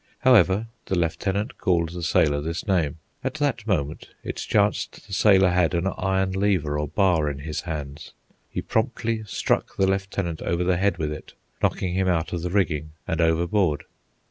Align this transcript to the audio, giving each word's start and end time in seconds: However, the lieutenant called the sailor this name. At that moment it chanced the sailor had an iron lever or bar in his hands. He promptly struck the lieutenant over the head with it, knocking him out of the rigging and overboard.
However, 0.21 0.65
the 0.87 0.97
lieutenant 0.97 1.59
called 1.59 1.89
the 1.89 2.01
sailor 2.01 2.41
this 2.41 2.65
name. 2.65 2.97
At 3.23 3.35
that 3.35 3.67
moment 3.67 4.07
it 4.23 4.37
chanced 4.37 5.05
the 5.05 5.13
sailor 5.13 5.49
had 5.51 5.75
an 5.75 5.85
iron 5.95 6.31
lever 6.31 6.79
or 6.79 6.87
bar 6.87 7.29
in 7.29 7.37
his 7.37 7.61
hands. 7.61 8.11
He 8.49 8.63
promptly 8.63 9.23
struck 9.25 9.75
the 9.77 9.85
lieutenant 9.85 10.41
over 10.41 10.63
the 10.63 10.77
head 10.77 10.97
with 10.97 11.11
it, 11.13 11.33
knocking 11.61 11.93
him 11.93 12.07
out 12.07 12.33
of 12.33 12.41
the 12.41 12.49
rigging 12.49 12.93
and 13.07 13.21
overboard. 13.21 13.83